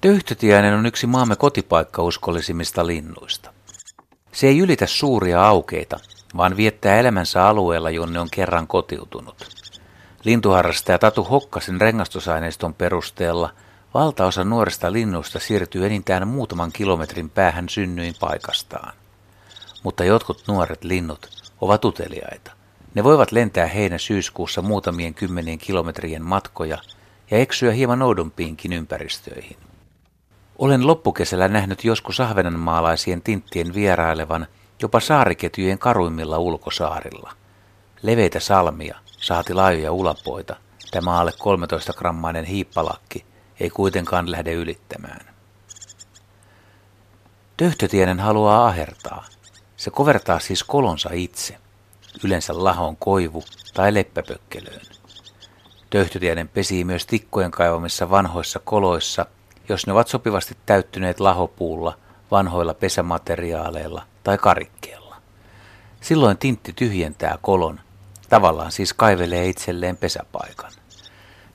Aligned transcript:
Töyhtötiäinen 0.00 0.74
on 0.74 0.86
yksi 0.86 1.06
maamme 1.06 1.36
kotipaikkauskollisimmista 1.36 2.86
linnuista. 2.86 3.52
Se 4.32 4.46
ei 4.46 4.58
ylitä 4.58 4.86
suuria 4.86 5.46
aukeita, 5.46 6.00
vaan 6.36 6.56
viettää 6.56 7.00
elämänsä 7.00 7.46
alueella, 7.46 7.90
jonne 7.90 8.20
on 8.20 8.28
kerran 8.30 8.66
kotiutunut. 8.66 9.48
Lintuharrastaja 10.24 10.98
Tatu 10.98 11.24
Hokkasen 11.24 11.80
rengastusaineiston 11.80 12.74
perusteella 12.74 13.50
valtaosa 13.94 14.44
nuorista 14.44 14.92
linnuista 14.92 15.38
siirtyy 15.38 15.86
enintään 15.86 16.28
muutaman 16.28 16.72
kilometrin 16.72 17.30
päähän 17.30 17.68
synnyin 17.68 18.14
paikastaan. 18.20 18.92
Mutta 19.82 20.04
jotkut 20.04 20.44
nuoret 20.48 20.84
linnut 20.84 21.52
ovat 21.60 21.84
uteliaita. 21.84 22.52
Ne 22.94 23.04
voivat 23.04 23.32
lentää 23.32 23.66
heinä-syyskuussa 23.66 24.62
muutamien 24.62 25.14
kymmenien 25.14 25.58
kilometrien 25.58 26.22
matkoja 26.22 26.78
ja 27.30 27.38
eksyä 27.38 27.72
hieman 27.72 28.02
oudompiinkin 28.02 28.72
ympäristöihin. 28.72 29.56
Olen 30.60 30.86
loppukesällä 30.86 31.48
nähnyt 31.48 31.84
joskus 31.84 32.20
ahvenanmaalaisien 32.20 33.22
tinttien 33.22 33.74
vierailevan 33.74 34.46
jopa 34.82 35.00
saariketjujen 35.00 35.78
karuimmilla 35.78 36.38
ulkosaarilla. 36.38 37.32
Leveitä 38.02 38.40
salmia, 38.40 38.98
saati 39.06 39.54
laajoja 39.54 39.92
ulapoita, 39.92 40.56
tämä 40.90 41.20
alle 41.20 41.32
13 41.38 41.92
grammainen 41.92 42.44
hiippalakki 42.44 43.24
ei 43.60 43.70
kuitenkaan 43.70 44.30
lähde 44.30 44.52
ylittämään. 44.52 45.20
Töhtötienen 47.56 48.20
haluaa 48.20 48.66
ahertaa. 48.66 49.24
Se 49.76 49.90
kovertaa 49.90 50.38
siis 50.38 50.64
kolonsa 50.64 51.10
itse, 51.12 51.56
yleensä 52.24 52.64
lahon 52.64 52.96
koivu 52.96 53.44
tai 53.74 53.94
leppäpökkelöön. 53.94 54.86
Töhtötienen 55.90 56.48
pesii 56.48 56.84
myös 56.84 57.06
tikkojen 57.06 57.50
kaivamissa 57.50 58.10
vanhoissa 58.10 58.58
koloissa– 58.64 59.26
jos 59.72 59.86
ne 59.86 59.92
ovat 59.92 60.08
sopivasti 60.08 60.56
täyttyneet 60.66 61.20
lahopuulla, 61.20 61.98
vanhoilla 62.30 62.74
pesämateriaaleilla 62.74 64.02
tai 64.24 64.38
karikkeella. 64.38 65.16
Silloin 66.00 66.38
tintti 66.38 66.72
tyhjentää 66.72 67.38
kolon, 67.42 67.80
tavallaan 68.28 68.72
siis 68.72 68.94
kaivelee 68.94 69.48
itselleen 69.48 69.96
pesäpaikan. 69.96 70.72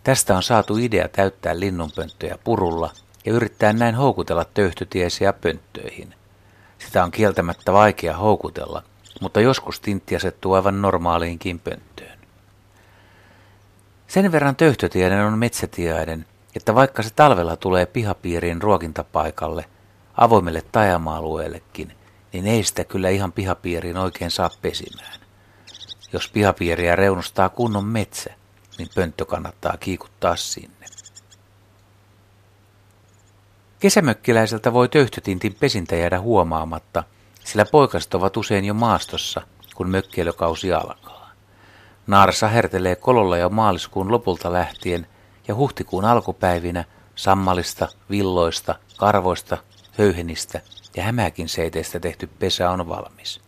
Tästä 0.04 0.36
on 0.36 0.44
saatu 0.44 0.78
idea 0.78 1.10
täyttää 1.10 1.60
linnunpönttöjä 1.60 2.38
purulla 2.44 2.92
ja 3.26 3.34
yrittää 3.34 3.74
näin 3.74 3.96
houkutella 3.96 4.46
töyhtötiesiä 4.46 5.34
pönttöihin. 5.34 6.16
Sitä 6.80 7.04
on 7.04 7.12
kieltämättä 7.12 7.74
vaikea 7.74 8.18
houkutella, 8.18 8.84
mutta 9.22 9.42
joskus 9.42 9.80
tintti 9.80 10.16
asettuu 10.16 10.54
aivan 10.54 10.82
normaaliinkin 10.82 11.60
pönttöön. 11.60 12.20
Sen 14.08 14.32
verran 14.32 14.56
töyhtötieden 14.56 15.26
on 15.26 15.38
metsätiaiden, 15.38 16.26
että 16.56 16.76
vaikka 16.76 17.04
se 17.04 17.10
talvella 17.16 17.56
tulee 17.56 17.86
pihapiiriin 17.86 18.62
ruokintapaikalle, 18.62 19.66
avoimelle 20.18 20.64
tajama-alueellekin, 20.72 21.94
niin 22.34 22.48
ei 22.48 22.64
sitä 22.64 22.84
kyllä 22.84 23.10
ihan 23.10 23.32
pihapiiriin 23.32 23.98
oikein 23.98 24.32
saa 24.32 24.50
pesimään. 24.62 25.20
Jos 26.14 26.30
pihapiiriä 26.30 26.96
reunustaa 26.96 27.50
kunnon 27.50 27.86
metsä, 27.86 28.34
niin 28.78 28.90
pönttö 28.96 29.26
kannattaa 29.26 29.78
kiikuttaa 29.80 30.36
sinne. 30.36 30.86
Kesämökkiläiseltä 33.80 34.74
voi 34.74 34.90
töyhtötintin 34.90 35.56
pesintä 35.60 35.96
jäädä 35.96 36.20
huomaamatta, 36.20 37.04
sillä 37.44 37.66
poikaset 37.66 38.14
ovat 38.14 38.38
usein 38.38 38.66
jo 38.66 38.74
maastossa, 38.74 39.42
kun 39.76 39.90
mökkeilykausi 39.90 40.74
alkaa. 40.74 41.32
Naarsa 42.08 42.48
hertelee 42.48 42.96
kololla 42.96 43.38
jo 43.38 43.50
maaliskuun 43.50 44.12
lopulta 44.12 44.54
lähtien 44.54 45.08
ja 45.48 45.56
huhtikuun 45.56 46.06
alkupäivinä 46.06 46.84
sammalista, 47.16 47.88
villoista, 48.10 48.76
karvoista, 48.98 49.58
höyhenistä 49.98 50.62
ja 50.96 51.04
hämäkin 51.04 51.50
seiteistä 51.50 52.00
tehty 52.00 52.28
pesä 52.28 52.70
on 52.70 52.90
valmis. 52.90 53.42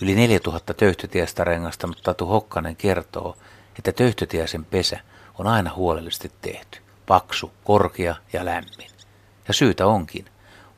Yli 0.00 0.14
4000 0.14 0.74
töyhtötiestä 0.74 1.44
rengastanut 1.44 2.02
Tatu 2.02 2.26
Hokkanen 2.26 2.76
kertoo, 2.76 3.36
että 3.78 3.92
töyhtötiäisen 3.92 4.64
pesä 4.64 5.00
on 5.38 5.46
aina 5.46 5.74
huolellisesti 5.74 6.32
tehty, 6.42 6.80
paksu, 7.06 7.52
korkea 7.64 8.14
ja 8.32 8.44
lämmin. 8.44 8.90
Ja 9.48 9.54
syytä 9.54 9.86
onkin. 9.86 10.24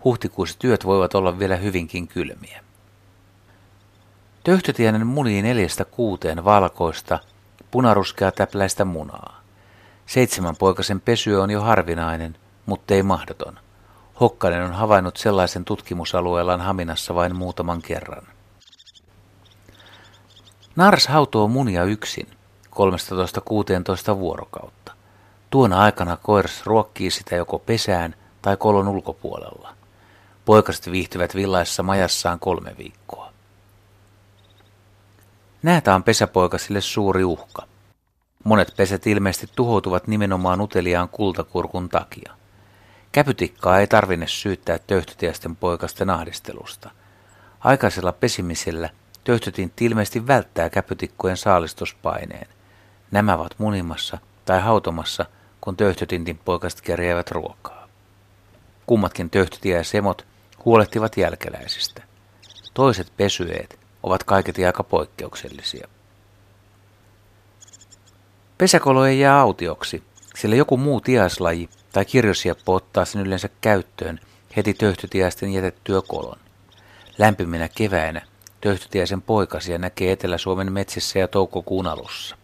Huhtikuussa 0.05 0.59
työt 0.59 0.87
voivat 0.87 1.15
olla 1.15 1.39
vielä 1.39 1.57
hyvinkin 1.57 2.09
kylmiä. 2.09 2.61
Töyhtötiäinen 4.45 5.07
munii 5.07 5.43
neljästä 5.43 5.85
kuuteen 5.85 6.45
valkoista, 6.45 7.19
punaruskea 7.71 8.33
täpläistä 8.33 8.85
munaa. 8.85 9.42
Seitsemän 10.07 10.57
poikasen 10.57 11.01
pesy 11.01 11.35
on 11.35 11.51
jo 11.51 11.61
harvinainen, 11.61 12.37
mutta 12.67 12.95
ei 12.95 13.03
mahdoton. 13.03 13.59
Hokkanen 14.21 14.65
on 14.65 14.73
havainnut 14.73 15.17
sellaisen 15.17 15.65
tutkimusalueellaan 15.65 16.61
Haminassa 16.61 17.15
vain 17.15 17.37
muutaman 17.37 17.83
kerran. 17.83 18.27
Nars 20.77 21.07
hautoo 21.07 21.49
munia 21.49 21.85
yksin, 21.85 22.27
13-16 24.15 24.19
vuorokautta. 24.19 24.93
Tuona 25.51 25.81
aikana 25.81 26.17
koiras 26.17 26.67
ruokkii 26.67 27.11
sitä 27.11 27.37
joko 27.37 27.59
pesään 27.59 28.15
tai 28.43 28.57
kolon 28.57 28.89
ulkopuolella. 28.89 29.75
Poikaset 30.45 30.91
viihtyvät 30.91 31.35
villaissa 31.35 31.83
majassaan 31.83 32.39
kolme 32.39 32.75
viikkoa. 32.79 33.33
Näätä 35.63 35.95
on 35.95 36.03
pesäpoikasille 36.03 36.81
suuri 36.81 37.25
uhka. 37.25 37.72
Monet 38.45 38.75
pesät 38.77 39.07
ilmeisesti 39.07 39.49
tuhoutuvat 39.57 40.07
nimenomaan 40.07 40.61
uteliaan 40.61 41.09
kultakurkun 41.09 41.89
takia. 41.89 42.33
Käpytikkaa 43.13 43.79
ei 43.81 43.87
tarvinne 43.87 44.27
syyttää 44.27 44.79
töyhtötiäisten 44.79 45.57
poikasten 45.57 46.11
ahdistelusta. 46.11 46.91
Aikaisella 47.61 48.13
pesimisellä 48.13 48.91
töyhtötintti 49.25 49.85
ilmeisesti 49.85 50.27
välttää 50.27 50.71
käpytikkojen 50.71 51.37
saalistuspaineen. 51.37 52.47
Nämä 53.11 53.35
ovat 53.35 53.55
munimassa 53.59 54.19
tai 54.45 54.61
hautomassa, 54.61 55.27
kun 55.61 55.77
töyhtötintin 55.77 56.39
poikaset 56.45 56.81
kerjäävät 56.81 57.31
ruokaa. 57.31 57.89
Kummatkin 58.87 59.31
töyhtötiä 59.31 59.77
ja 59.77 59.85
semot 59.85 60.27
huolehtivat 60.65 61.17
jälkeläisistä. 61.17 62.03
Toiset 62.75 63.13
pesyeet 63.17 63.79
ovat 64.03 64.25
kaiketi 64.25 64.67
aika 64.67 64.83
poikkeuksellisia. 64.83 65.89
Pesäkolo 68.63 69.07
ei 69.07 69.21
jää 69.21 69.41
autioksi, 69.41 70.03
sillä 70.35 70.57
joku 70.57 70.77
muu 70.77 71.01
tiaislaji 71.01 71.69
tai 71.93 72.05
kirjosieppo 72.05 72.75
ottaa 72.75 73.05
sen 73.05 73.27
yleensä 73.27 73.49
käyttöön 73.61 74.21
heti 74.57 74.75
töyhtötiäisten 74.75 75.53
jätettyä 75.53 76.03
kolon. 76.09 76.39
Lämpiminä 77.19 77.69
keväinä 77.69 78.23
töyhtötiäisen 78.61 79.23
poikasia 79.23 79.79
näkee 79.79 80.13
Etelä-Suomen 80.13 80.73
metsissä 80.73 81.19
ja 81.19 81.29
toukokuun 81.29 81.87
alussa. 81.87 82.37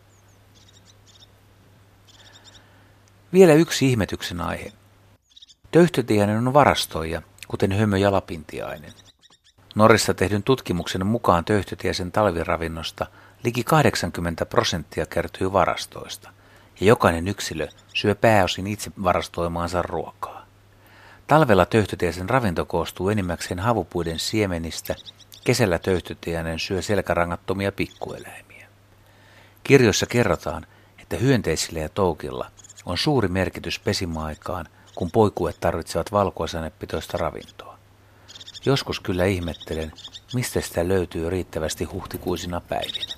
Vielä 3.32 3.52
yksi 3.52 3.90
ihmetyksen 3.90 4.40
aihe. 4.40 4.72
Töyhtötiäinen 5.70 6.46
on 6.46 6.54
varastoija, 6.54 7.22
kuten 7.48 7.72
hömö 7.72 7.98
ja 7.98 8.12
lapintiainen. 8.12 8.92
Norissa 9.74 10.14
tehdyn 10.14 10.42
tutkimuksen 10.42 11.06
mukaan 11.06 11.44
töyhtötiäisen 11.44 12.12
talviravinnosta– 12.12 13.06
Liki 13.44 13.64
80 13.64 14.46
prosenttia 14.46 15.06
kertyy 15.06 15.52
varastoista, 15.52 16.30
ja 16.80 16.86
jokainen 16.86 17.28
yksilö 17.28 17.68
syö 17.94 18.14
pääosin 18.14 18.66
itse 18.66 18.90
varastoimaansa 19.02 19.82
ruokaa. 19.82 20.46
Talvella 21.26 21.66
töyhtötiäisen 21.66 22.30
ravinto 22.30 22.64
koostuu 22.64 23.08
enimmäkseen 23.08 23.58
havupuiden 23.58 24.18
siemenistä, 24.18 24.94
kesällä 25.44 25.78
töyhtötiäinen 25.78 26.58
syö 26.58 26.82
selkärangattomia 26.82 27.72
pikkueläimiä. 27.72 28.68
Kirjoissa 29.64 30.06
kerrotaan, 30.06 30.66
että 30.98 31.16
hyönteisillä 31.16 31.80
ja 31.80 31.88
toukilla 31.88 32.50
on 32.86 32.98
suuri 32.98 33.28
merkitys 33.28 33.78
pesimaaikaan, 33.78 34.66
kun 34.94 35.10
poikuet 35.10 35.56
tarvitsevat 35.60 36.12
valkuaisanepitoista 36.12 37.18
ravintoa. 37.18 37.78
Joskus 38.64 39.00
kyllä 39.00 39.24
ihmettelen, 39.24 39.92
mistä 40.34 40.60
sitä 40.60 40.88
löytyy 40.88 41.30
riittävästi 41.30 41.84
huhtikuisina 41.84 42.60
päivinä. 42.60 43.17